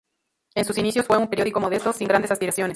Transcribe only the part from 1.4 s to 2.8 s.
modesto, sin grandes aspiraciones.